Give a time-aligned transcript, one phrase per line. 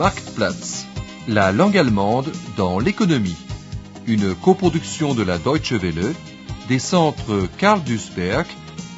[0.00, 0.86] Marktplatz,
[1.28, 3.36] la langue allemande dans l'économie.
[4.06, 6.14] Une coproduction de la Deutsche Welle,
[6.68, 8.46] des centres Karl Duisberg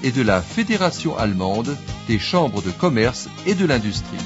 [0.05, 1.77] et de la Fédération allemande
[2.07, 4.17] des chambres de commerce et de l'industrie.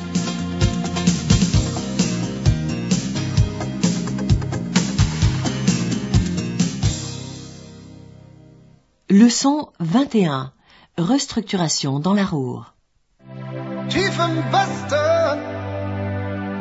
[9.09, 10.53] Leçon 21.
[10.99, 12.75] Restructuration dans la Ruhr.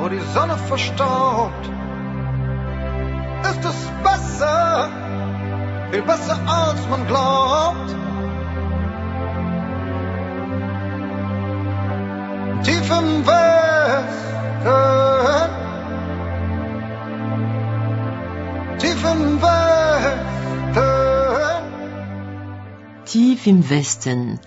[0.05, 1.65] Wo die Sonne verstaubt,
[3.49, 4.87] ist es besser,
[5.89, 7.89] viel besser als man glaubt.
[12.65, 14.69] Tief im Westen,
[18.77, 19.65] tief im Westen.
[23.05, 24.39] Tief im Westen,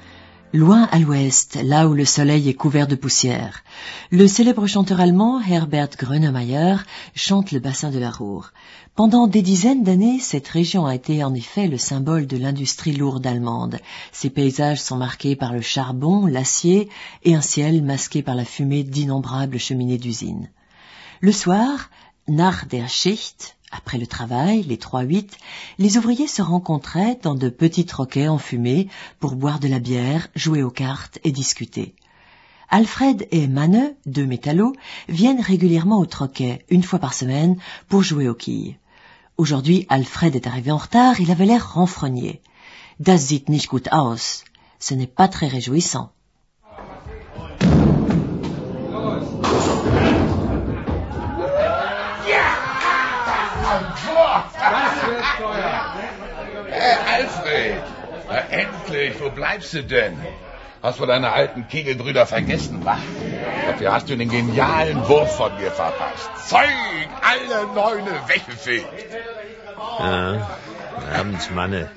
[0.53, 3.63] loin à l'ouest, là où le soleil est couvert de poussière.
[4.11, 6.77] Le célèbre chanteur allemand Herbert Grönemeyer
[7.15, 8.53] chante le bassin de la Ruhr.
[8.95, 13.27] Pendant des dizaines d'années, cette région a été en effet le symbole de l'industrie lourde
[13.27, 13.79] allemande.
[14.13, 16.89] Ses paysages sont marqués par le charbon, l'acier
[17.25, 20.51] et un ciel masqué par la fumée d'innombrables cheminées d'usines.
[21.21, 21.91] Le soir,
[22.27, 25.31] nach der Schicht, après le travail, les 3-8,
[25.79, 28.89] les ouvriers se rencontraient dans de petits troquets enfumés
[29.21, 31.95] pour boire de la bière, jouer aux cartes et discuter.
[32.71, 34.75] Alfred et Manne, deux métallos,
[35.09, 37.57] viennent régulièrement au troquet, une fois par semaine,
[37.89, 38.77] pour jouer aux quilles.
[39.39, 42.43] Aujourd'hui, Alfred est arrivé en retard, il avait l'air renfrogné.
[42.99, 44.45] Das sieht nicht gut aus.
[44.81, 46.11] Ce n'est pas très réjouissant.
[58.99, 60.17] Endlich, wo bleibst du denn?
[60.83, 62.99] Hast du deine alten Kegelbrüder vergessen, wa?
[63.67, 66.31] Dafür hast du den genialen Wurf von mir verpasst.
[66.49, 66.69] Zeug,
[67.23, 69.07] alle Neune weggefegt.
[69.99, 70.49] Ja,
[71.19, 71.91] abends, Manne.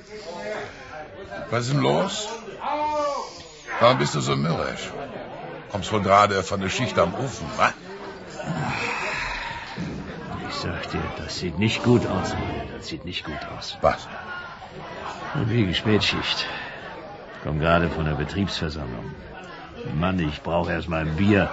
[1.50, 2.28] Was ist denn los?
[3.80, 4.90] Warum bist du so mürrisch?
[5.70, 7.72] Kommst wohl gerade von der Schicht am Ofen, wa?
[10.48, 12.64] Ich sag dir, das sieht nicht gut aus, Manne.
[12.76, 13.78] Das sieht nicht gut aus.
[13.80, 14.08] Was?
[15.34, 16.46] Und wie Spätschicht.
[17.42, 19.04] Komm gerade von der Betriebsversammlung.
[19.98, 21.50] Mann, ich brauche erst mal ein Bier.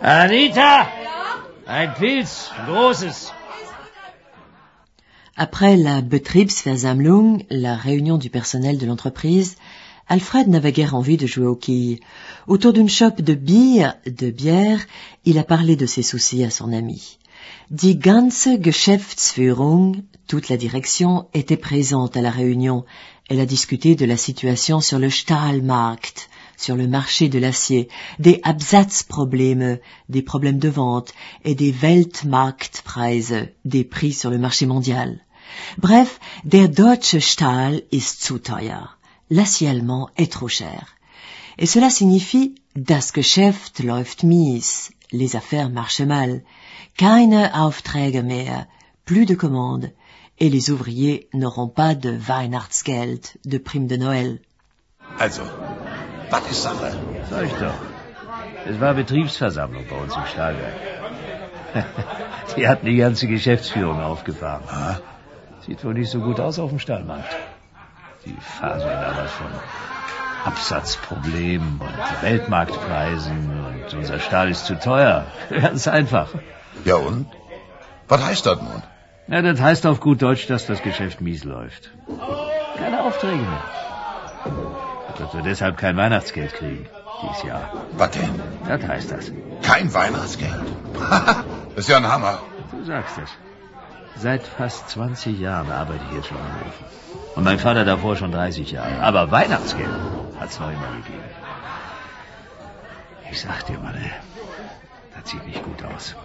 [0.00, 0.88] Anita!
[1.66, 3.32] Ein Pilz, großes.
[5.36, 9.56] Après la Betriebsversammlung, la réunion du personnel de l'entreprise,
[10.08, 12.00] Alfred n'avait guère envie de jouer aux quilles.
[12.48, 14.80] Autour d'une chope de bière, de bière,
[15.24, 17.18] il a parlé de ses soucis à son ami.
[17.70, 22.84] Die ganze Geschäftsführung, toute la direction, était présente à la réunion.
[23.30, 28.40] Elle a discuté de la situation sur le Stahlmarkt, sur le marché de l'acier, des
[28.42, 31.14] Absatzprobleme, des problèmes de vente,
[31.44, 35.20] et des Weltmarktpreise, des prix sur le marché mondial.
[35.78, 38.96] Bref, der deutsche Stahl ist zu teuer.
[39.30, 40.88] L'acier allemand est trop cher.
[41.56, 46.42] Et cela signifie das Geschäft läuft mies, les affaires marchent mal.
[46.96, 48.66] Keine Aufträge mehr,
[49.04, 49.90] plus de commandes,
[50.40, 54.40] et les ouvriers n'auront pas de Weihnachtsgeld, de prime de Noël.
[55.18, 55.42] Also,
[56.30, 56.92] was ist Sache?
[57.30, 57.74] Sag ich doch.
[58.66, 60.74] Es war Betriebsversammlung bei uns im Stahlwerk.
[62.56, 64.64] Die hatten die ganze Geschäftsführung aufgefahren.
[65.66, 67.36] Sieht wohl nicht so gut aus auf dem Stahlmarkt.
[68.24, 69.52] Die faseln was von
[70.44, 75.26] Absatzproblemen und Weltmarktpreisen und unser Stahl ist zu teuer.
[75.50, 76.28] Ganz einfach.
[76.84, 77.26] Ja und?
[78.08, 78.82] Was heißt das nun?
[79.30, 81.90] Ja, das heißt auf gut Deutsch, dass das Geschäft mies läuft.
[82.76, 83.62] Keine Aufträge mehr.
[85.18, 86.88] Dass wir deshalb kein Weihnachtsgeld kriegen.
[87.22, 87.72] Dieses Jahr.
[87.92, 88.40] Was denn?
[88.66, 89.32] Das heißt das.
[89.62, 90.64] Kein Weihnachtsgeld?
[90.94, 91.44] das
[91.76, 92.40] ist ja ein Hammer.
[92.72, 93.30] Du sagst es.
[94.16, 96.84] Seit fast 20 Jahren arbeite ich jetzt schon am Ofen.
[97.36, 99.00] Und mein Vater davor schon 30 Jahre.
[99.00, 99.90] Aber Weihnachtsgeld
[100.40, 101.22] hat's noch immer gegeben.
[103.30, 104.10] Ich sag dir, Mann, ey,
[105.14, 106.16] das sieht nicht gut aus.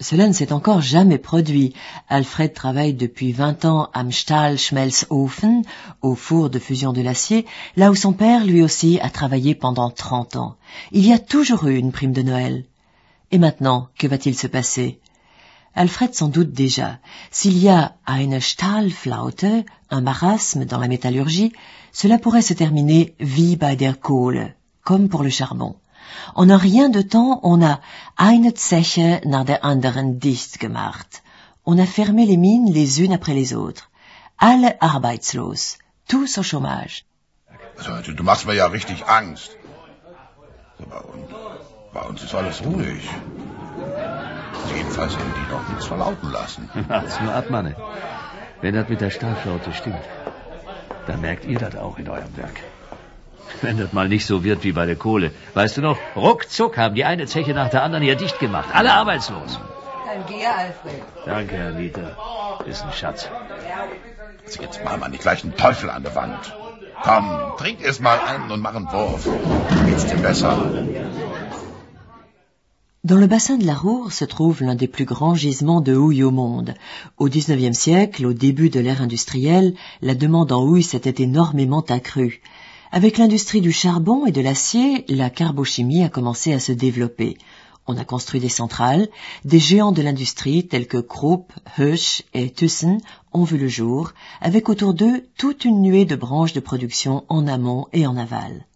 [0.00, 1.74] Cela ne s'est encore jamais produit.
[2.08, 5.62] Alfred travaille depuis 20 ans am Stahlschmelzofen,
[6.02, 7.44] au four de fusion de l'acier,
[7.76, 10.56] là où son père, lui aussi, a travaillé pendant 30 ans.
[10.92, 12.64] Il y a toujours eu une prime de Noël.
[13.32, 15.00] Et maintenant, que va-t-il se passer?
[15.74, 17.00] Alfred s'en doute déjà.
[17.32, 21.52] S'il y a eine Stahlflaute, un marasme dans la métallurgie,
[21.92, 24.54] cela pourrait se terminer wie bei der Kohle,
[24.84, 25.74] comme pour le charbon.
[26.34, 27.80] En un rien de temps, on a
[28.16, 31.22] eine Zeche nach der anderen dicht gemacht.
[31.64, 33.88] On a fermé les mines les unes après les autres.
[34.38, 35.78] Alle arbeitslos,
[36.08, 37.04] tous au chômage.
[37.78, 39.50] Also, du, du machst mir ja richtig Angst.
[40.78, 41.30] Bei uns,
[41.94, 43.08] bei uns ist alles ruhig.
[44.76, 46.68] Jedenfalls haben die noch nichts verlauten lassen.
[46.88, 47.76] Wart's nur ab, Manne.
[48.60, 50.04] Wenn das mit der Stahlflaute stimmt,
[51.06, 52.60] dann merkt ihr das auch in eurem Werk.
[53.60, 55.30] Wenn das mal nicht so wird wie bei der Kohle.
[55.54, 58.68] Weißt du noch, ruckzuck haben die eine Zeche nach der anderen hier dicht gemacht.
[58.72, 59.58] Alle arbeitslos.
[60.06, 61.02] Dann geh, Alfred.
[61.26, 62.16] Danke, Herr Dieter.
[62.66, 63.28] Ist ein Schatz.
[64.44, 66.54] Also jetzt mal mal nicht gleich einen Teufel an der Wand.
[67.02, 67.24] Komm,
[67.58, 69.28] trink erst mal einen und mach einen Wurf.
[69.86, 70.52] Geht's dir besser?
[73.04, 76.22] Dans le bassin de la Roure se trouve l'un des plus grands gisements de houille
[76.22, 76.74] au monde.
[77.18, 82.42] Au XIXe siècle, au début de l'ère industrielle, la demande en houille s'était énormément accrue.
[82.94, 87.38] Avec l'industrie du charbon et de l'acier, la carbochimie a commencé à se développer.
[87.86, 89.08] On a construit des centrales,
[89.46, 92.98] des géants de l'industrie tels que Krupp, Hirsch et Thyssen
[93.32, 94.12] ont vu le jour,
[94.42, 98.66] avec autour d'eux toute une nuée de branches de production en amont et en aval.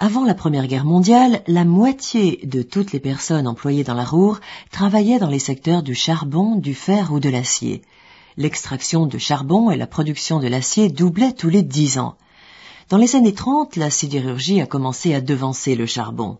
[0.00, 4.40] Avant la Première Guerre mondiale, la moitié de toutes les personnes employées dans la Roure
[4.72, 7.82] travaillaient dans les secteurs du charbon, du fer ou de l'acier.
[8.36, 12.16] L'extraction de charbon et la production de l'acier doublaient tous les dix ans.
[12.88, 16.38] Dans les années 30, la sidérurgie a commencé à devancer le charbon.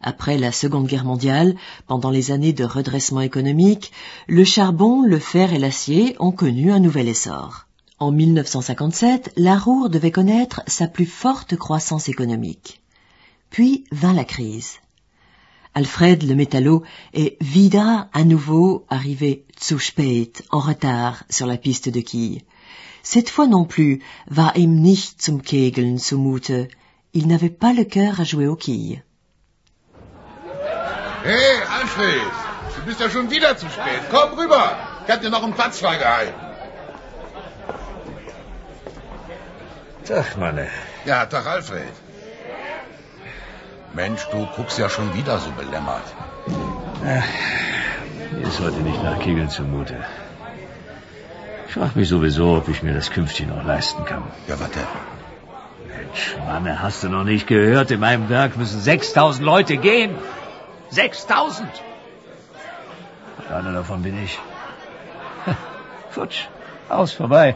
[0.00, 1.56] Après la Seconde Guerre mondiale,
[1.88, 3.90] pendant les années de redressement économique,
[4.28, 7.66] le charbon, le fer et l'acier ont connu un nouvel essor.
[7.98, 12.80] En 1957, la Roure devait connaître sa plus forte croissance économique.
[13.50, 14.74] Puis vint la crise.
[15.74, 16.84] Alfred le métallo
[17.14, 22.42] est vida à nouveau arrivé spät, en retard, sur la piste de quilles.
[23.02, 26.68] Cette fois non plus war ihm nicht zum Kegeln zumute.
[27.12, 29.02] Il n'avait pas le cœur à jouer aux quilles.
[31.24, 32.32] Hey, Alfred,
[32.76, 34.02] du bist ja schon wieder zu spät.
[34.10, 34.76] Komm rüber.
[35.04, 36.34] Ich hab dir noch einen Platz freigehalten.
[40.06, 40.68] Tag, Manne.
[41.04, 41.92] Ja, Tag, Alfred.
[43.92, 46.14] Mensch, du guckst ja schon wieder so belämmert.
[48.32, 49.96] Mir ist heute nicht nach Kegeln zumute.
[51.70, 54.24] Ich frage mich sowieso, ob ich mir das künftig noch leisten kann.
[54.48, 54.80] Ja, warte.
[55.86, 57.92] Mensch, Manne, hast du noch nicht gehört?
[57.92, 60.16] In meinem Werk müssen 6000 Leute gehen.
[60.88, 61.68] 6000!
[63.38, 64.40] Und einer davon bin ich.
[66.10, 66.48] Futsch,
[66.88, 67.54] aus, vorbei.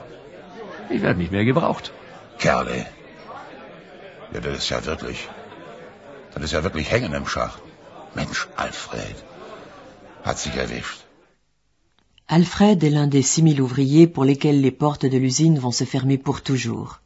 [0.91, 1.91] Ich werde nicht mehr gebraucht.
[2.39, 2.87] Kerle.
[4.33, 5.29] Ja, das ist ja wirklich.
[6.35, 7.61] Das ist ja wirklich hängen im Schacht.
[8.15, 9.17] Mensch, Alfred.
[10.23, 11.04] Hat sich erwischt.
[12.37, 16.19] Alfred est l'un des 6000 ouvriers pour lesquels les portes de l'usine vont se fermer
[16.19, 16.99] pour toujours.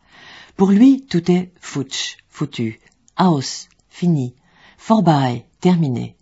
[0.57, 2.81] Pour lui, tout est futsch, foutu,
[3.19, 4.35] aus, fini,
[4.79, 6.17] vorbei, terminé.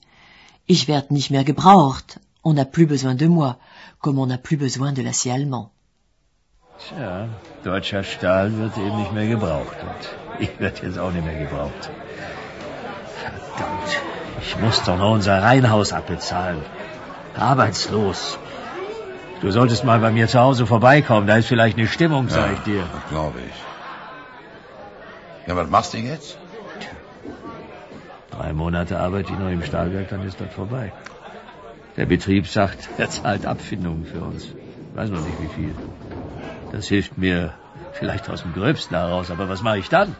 [0.66, 2.18] Ich werd nicht mehr gebraucht.
[2.42, 3.58] On n'a plus besoin de moi,
[4.00, 5.70] comme on n'a plus besoin de l'acier allemand.
[6.80, 7.28] Tja,
[7.62, 9.78] deutscher Stahl wird eben nicht mehr gebraucht.
[9.88, 10.02] Und
[10.40, 11.90] ich werde jetzt auch nicht mehr gebraucht.
[13.22, 13.90] Verdammt,
[14.42, 16.62] ich muss doch noch unser Reihenhaus abbezahlen.
[17.36, 18.36] Arbeitslos.
[19.40, 21.26] Du solltest mal bei mir zu Hause vorbeikommen.
[21.26, 22.84] Da ist vielleicht eine Stimmung, sag ich dir.
[22.92, 23.54] Das glaube ich.
[25.46, 26.38] Ja, was machst du jetzt?
[28.30, 30.92] Drei Monate arbeite ich noch im Stahlwerk, dann ist das vorbei.
[31.96, 34.48] Der Betrieb sagt, er zahlt Abfindungen für uns.
[34.94, 35.74] Weiß noch nicht wie viel.
[36.72, 37.54] Das hilft mir
[37.92, 40.16] vielleicht aus dem Gröbsten heraus, aber was mache ich dann?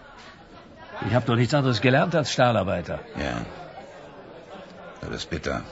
[1.08, 3.00] Ich habe doch nichts anderes gelernt als Stahlarbeiter.
[3.18, 3.42] Ja.
[5.00, 5.62] Das ist bitter.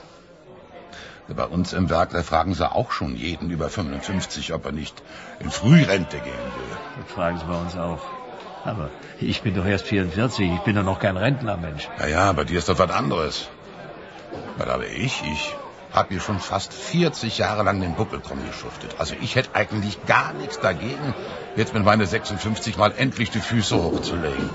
[1.27, 5.01] Bei uns im Werk, da fragen sie auch schon jeden über 55, ob er nicht
[5.39, 6.77] in Frührente gehen will.
[7.01, 7.99] Das fragen sie bei uns auch.
[8.63, 8.89] Aber
[9.19, 11.89] ich bin doch erst 44, ich bin doch noch kein Rentner, Mensch.
[11.99, 13.49] Ja, ja, bei dir ist das was anderes.
[14.57, 15.55] Weil aber ich, ich
[15.93, 18.95] habe hier schon fast 40 Jahre lang den Buckel drum geschuftet.
[18.99, 21.13] Also ich hätte eigentlich gar nichts dagegen,
[21.55, 24.49] jetzt mit meine 56 mal endlich die Füße hochzulegen.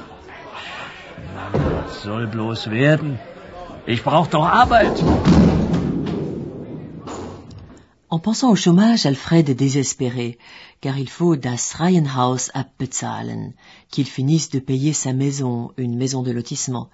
[1.35, 3.19] Mann, was soll bloß werden?
[3.87, 5.03] Ich brauche doch Arbeit.
[8.13, 10.37] En pensant au chômage, Alfred est désespéré,
[10.81, 13.53] car il faut das Reihenhaus abbezahlen,
[13.89, 16.91] qu'il finisse de payer sa maison, une maison de lotissement.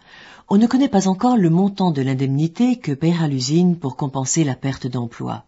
[0.51, 4.55] On ne connaît pas encore le montant de l'indemnité que paiera l'usine pour compenser la
[4.55, 5.47] perte d'emploi.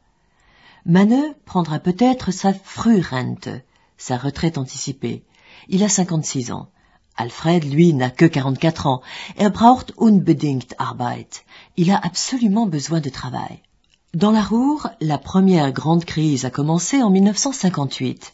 [0.86, 3.50] Manne prendra peut-être sa Frührente,
[3.98, 5.22] sa retraite anticipée.
[5.68, 6.70] Il a 56 ans.
[7.14, 9.02] Alfred, lui, n'a que 44 ans.
[9.36, 11.44] Er braucht unbedingt Arbeit.
[11.76, 13.60] Il a absolument besoin de travail.
[14.14, 18.32] Dans la Roure, la première grande crise a commencé en 1958.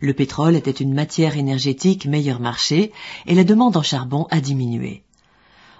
[0.00, 2.92] Le pétrole était une matière énergétique meilleur marché
[3.26, 5.02] et la demande en charbon a diminué.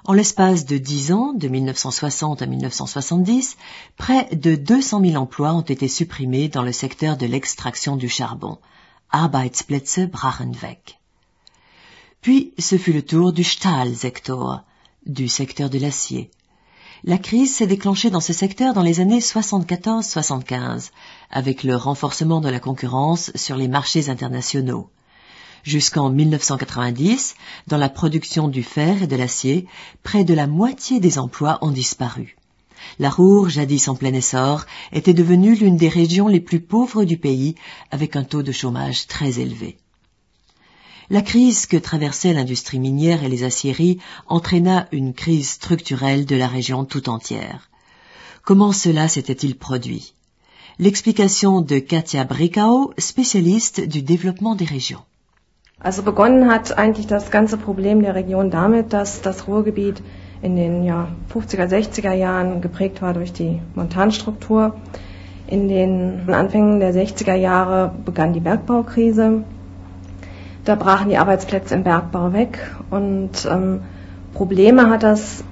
[0.05, 3.57] En l'espace de dix ans, de 1960 à 1970,
[3.97, 8.59] près de 200 000 emplois ont été supprimés dans le secteur de l'extraction du charbon.
[9.11, 10.99] Arbeitsplätze brachen weg.
[12.21, 14.65] Puis ce fut le tour du Stahlsektor.
[15.07, 16.33] du secteur de l'acier.
[17.09, 20.91] La crise s'est déclenchée dans ce secteur dans les années 74-75,
[21.31, 24.91] avec le renforcement de la concurrence sur les marchés internationaux.
[25.63, 27.37] Jusqu'en 1990,
[27.69, 29.69] dans la production du fer et de l'acier,
[30.03, 32.37] près de la moitié des emplois ont disparu.
[32.99, 37.19] La Roure, jadis en plein essor, était devenue l'une des régions les plus pauvres du
[37.19, 37.55] pays,
[37.93, 39.79] avec un taux de chômage très élevé.
[41.09, 46.49] La crise que traversait l'industrie minière et les aciéries entraîna une crise structurelle de la
[46.49, 47.71] région tout entière.
[48.43, 50.15] Comment cela s'était-il produit?
[50.81, 55.05] L'explication de Katia Brikau, spécialiste du développement des régions.
[55.81, 60.03] Also begonnen hat eigentlich das ganze Problem der Region damit, dass das Ruhrgebiet
[60.43, 64.75] in den ja, 50er, 60er Jahren geprägt war durch die Montanstruktur.
[65.47, 69.45] In den Anfängen der 60er Jahre begann die Bergbaukrise.
[70.67, 72.59] Da brachen die Arbeitsplätze im Bergbau weg
[72.91, 73.83] und ähm,
[74.35, 75.45] Probleme hat das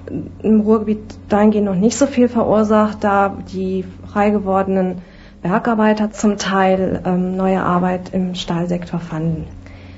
[0.42, 5.02] im Ruhrgebiet dahingehend noch nicht so viel verursacht, da die frei gewordenen
[5.40, 9.47] Bergarbeiter zum Teil ähm, neue Arbeit im Stahlsektor fanden.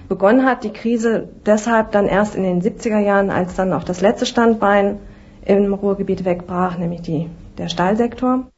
[0.07, 4.03] Begonnen hat die Krise deshalb dann erst in den 70er Jahren, als dann auch das
[4.03, 4.99] letzte Standbein
[5.47, 8.49] im Ruhrgebiet wegbrach, nämlich die, der Stahlsektor.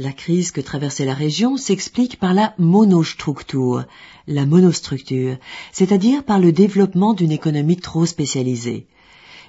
[0.00, 3.84] La crise que traversait la région s'explique par la monostructure,
[4.28, 5.38] la monostructure,
[5.72, 8.86] c'est-à-dire par le développement d'une économie trop spécialisée.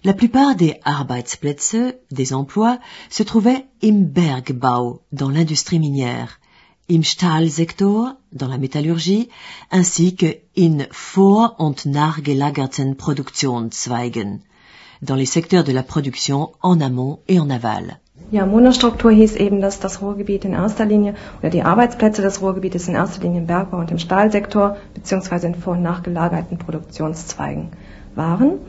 [0.04, 2.80] La plupart des Arbeitsplätze, des emplois,
[3.12, 6.40] se trouvaient im Bergbau, dans l'industrie minière
[6.90, 9.30] im Stahlsektor, dans la métallurgie,
[9.70, 14.40] ainsi que in vor- und nachgelagerten Produktionszweigen,
[15.04, 18.00] dans les secteurs de la production en amont et en aval.
[18.32, 22.88] Ja, Monostruktur hieß eben, dass das Ruhrgebiet in erster Linie oder die Arbeitsplätze des Ruhrgebietes
[22.88, 27.70] in erster Linie im Bergbau und im Stahlsektor beziehungsweise in vor- und nachgelagerten Produktionszweigen
[28.14, 28.60] waren.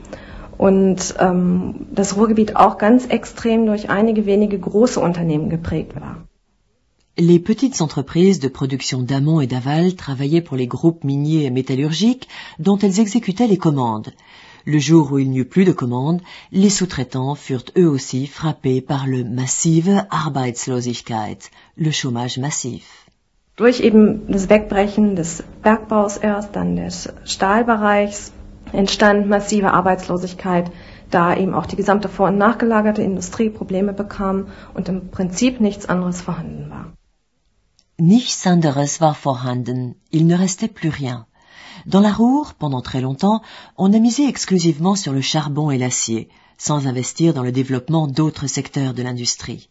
[0.56, 6.16] Und ähm, das Ruhrgebiet auch ganz extrem durch einige wenige große Unternehmen geprägt war.
[7.18, 12.28] Les petites entreprises de production d'amont et d'aval travaillaient pour les groupes miniers et métallurgiques
[12.58, 14.10] dont elles exécutaient les commandes.
[14.66, 16.20] Le jour où il n'y eut plus de commandes,
[16.52, 23.06] les sous-traitants furent eux aussi frappés par le massive Arbeitslosigkeit, le chômage massif.
[23.56, 28.32] Durch eben das Wegbrechen des Bergbaus erst, dann des Stahlbereichs,
[28.72, 30.70] entstand massive Arbeitslosigkeit,
[31.10, 35.86] da eben auch die gesamte vor- und nachgelagerte Industrie Probleme bekam und im Prinzip nichts
[35.86, 36.92] anderes vorhanden war.
[37.98, 41.26] Nichts anderes war vorhanden, il ne restait plus rien.
[41.86, 43.42] Dans la Roure, pendant très longtemps,
[43.76, 48.46] on a misé exclusivement sur le charbon et l'acier, sans investir dans le développement d'autres
[48.46, 49.68] secteurs de l'industrie.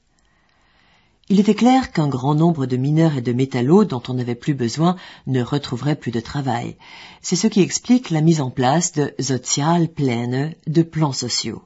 [1.32, 4.56] Il était clair qu'un grand nombre de mineurs et de métallos dont on n'avait plus
[4.56, 4.96] besoin
[5.28, 6.76] ne retrouveraient plus de travail.
[7.22, 11.62] C'est ce qui explique la mise en place de Sozialpläne, de plans sociaux.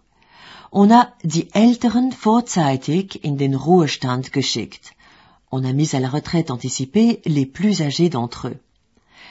[0.73, 4.95] On a die Älteren vorzeitig in den Ruhestand geschickt.
[5.51, 8.57] On a mis à la retraite anticipée les plus âgés d'entre eux.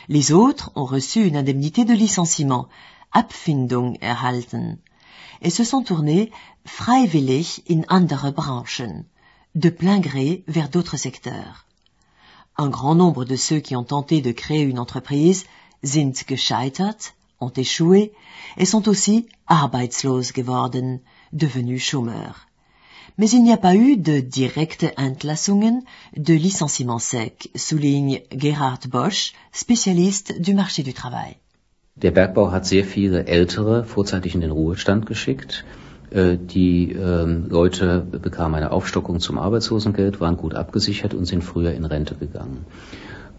[0.09, 2.69] Les autres ont reçu une indemnité de licenciement,
[3.13, 4.79] Abfindung erhalten,
[5.41, 6.31] et se sont tournés
[6.65, 9.05] freiwillig in andere Branchen,
[9.55, 11.67] de plein gré vers d'autres secteurs.
[12.57, 15.45] Un grand nombre de ceux qui ont tenté de créer une entreprise
[15.83, 18.13] sind gescheitert, ont échoué,
[18.57, 21.01] et sont aussi arbeitslos geworden,
[21.33, 22.47] devenus chômeurs
[23.17, 25.83] mais il n'y a pas eu de direkte Entlassungen,
[26.17, 31.37] de licenciements secs, souligne Gerhard Bosch, spécialiste du marché du travail.
[31.95, 35.65] Der Bergbau hat sehr viele Ältere vorzeitig in den Ruhestand geschickt.
[36.15, 42.15] Die Leute bekamen eine Aufstockung zum Arbeitslosengeld, waren gut abgesichert und sind früher in Rente
[42.15, 42.67] gegangen.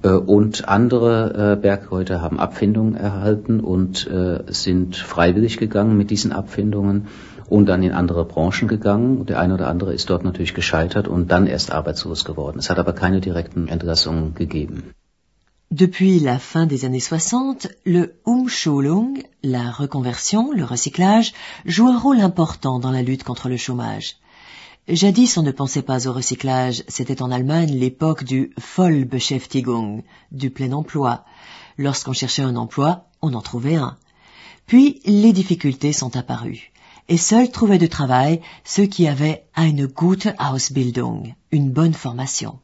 [0.04, 4.10] Und andere Bergleute haben Abfindungen erhalten und
[4.48, 7.08] sind freiwillig gegangen mit diesen Abfindungen
[7.50, 9.26] und dann in andere Branchen gegangen.
[9.26, 12.60] Der eine oder andere ist dort natürlich gescheitert und dann erst arbeitslos geworden.
[12.60, 14.94] Es hat aber keine direkten Entlassungen gegeben.
[15.72, 21.34] Depuis la fin des années 60, le Umschulung, la reconversion, le recyclage,
[21.66, 24.18] joue un rôle important dans la lutte contre le chômage.
[24.88, 26.84] Jadis, on ne pensait pas au recyclage.
[26.90, 31.24] C'était en Allemagne l'époque du Vollbeschäftigung, du plein emploi.
[31.78, 33.96] Lorsqu'on cherchait un emploi, on en trouvait un.
[34.68, 36.73] Puis, les difficultés sont apparues.
[37.10, 42.60] Et seuls trouvaient du travail ceux qui avaient eine gute Ausbildung, une bonne formation.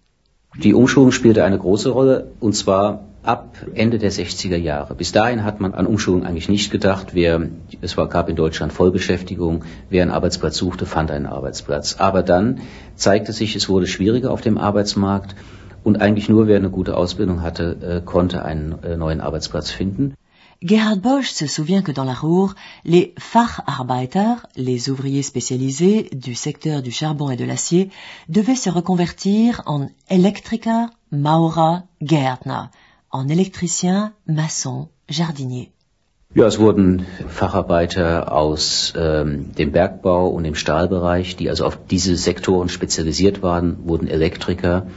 [0.55, 4.95] Die Umschulung spielte eine große Rolle, und zwar ab Ende der 60er Jahre.
[4.95, 7.13] Bis dahin hat man an Umschulung eigentlich nicht gedacht.
[7.13, 7.49] Wer,
[7.81, 9.65] es gab in Deutschland Vollbeschäftigung.
[9.89, 11.97] Wer einen Arbeitsplatz suchte, fand einen Arbeitsplatz.
[11.99, 12.61] Aber dann
[12.95, 15.35] zeigte sich, es wurde schwieriger auf dem Arbeitsmarkt.
[15.83, 20.15] Und eigentlich nur wer eine gute Ausbildung hatte, konnte einen neuen Arbeitsplatz finden.
[20.61, 26.81] Gerhard Bosch se souvient que dans la Ruhr, les Facharbeiter, les ouvriers spécialisés du secteur
[26.81, 27.89] du charbon et de l'acier,
[28.27, 32.63] devaient se reconvertir en Elektriker, Maurer, Gärtner,
[33.09, 35.71] en électricien, maçon, jardinier.
[36.35, 42.17] Ja, es wurden Facharbeiter aus ähm, dem Bergbau und dem Stahlbereich, die also auf diese
[42.17, 44.87] Sektoren spezialisiert waren, wurden Elektriker.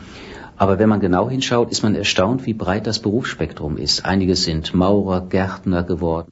[0.57, 4.05] Aber wenn man genau hinschaut, ist man erstaunt, wie breit das Berufsspektrum ist.
[4.05, 6.31] Einige sind Maurer, Gärtner geworden.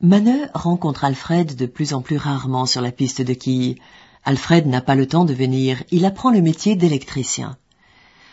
[0.00, 3.80] Maneux rencontre Alfred de plus en plus rarement sur la piste de quilles.
[4.24, 7.56] Alfred n'a pas le temps de venir, il apprend le métier d'électricien.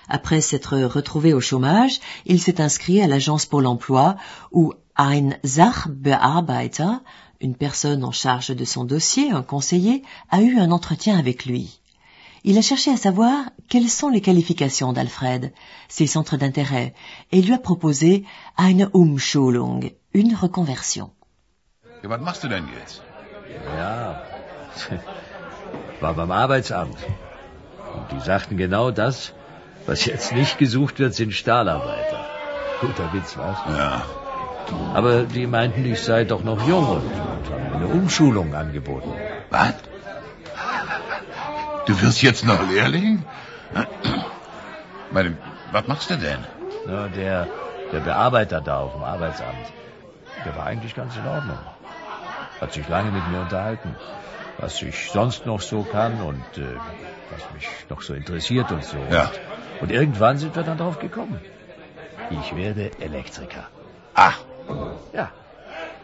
[0.07, 4.15] Après s'être retrouvé au chômage, il s'est inscrit à l'agence Pôle emploi
[4.51, 6.99] où ein Sachbearbeiter,
[7.41, 11.79] une personne en charge de son dossier, un conseiller, a eu un entretien avec lui.
[12.47, 13.37] Il a cherché à savoir
[13.69, 15.51] quelles sont les qualifications d'Alfred,
[15.87, 16.93] ses centres d'intérêt,
[17.31, 18.23] et lui a proposé
[18.55, 19.79] eine Umschulung,
[20.13, 21.09] une reconversion.
[22.03, 23.01] Ja, was machst du denn jetzt?
[23.79, 24.21] Ja,
[26.01, 26.99] war beim Arbeitsamt.
[27.95, 29.33] Und die sagten genau das,
[29.87, 32.21] was jetzt nicht gesucht wird, sind Stahlarbeiter.
[32.81, 33.57] Guter Witz, was?
[33.75, 34.03] Ja.
[34.93, 39.11] Aber die meinten, ich sei doch noch jung und, und haben mir eine Umschulung angeboten.
[39.49, 39.73] Was?
[41.85, 43.23] Du wirst jetzt noch Lehrling?
[45.11, 45.37] Meine,
[45.71, 46.39] was machst du denn?
[46.85, 47.47] Na, der,
[47.91, 49.73] der Bearbeiter da auf dem Arbeitsamt,
[50.45, 51.59] der war eigentlich ganz in Ordnung.
[52.59, 53.95] Hat sich lange mit mir unterhalten,
[54.57, 56.79] was ich sonst noch so kann und äh,
[57.29, 58.97] was mich noch so interessiert und so.
[59.11, 59.31] Ja.
[59.81, 61.39] Und irgendwann sind wir dann drauf gekommen.
[62.29, 63.67] Ich werde Elektriker.
[64.15, 64.33] Ah,
[65.13, 65.29] Ja,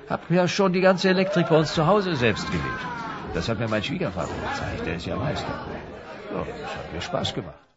[0.09, 2.85] hab ja schon die ganze Elektrik bei uns zu Hause selbst gelegt.
[3.33, 5.47] Das hat mir mein Schwiegervater gezeigt, der ist ja Meister.
[6.33, 7.70] Ja, das hat mir Spaß gemacht.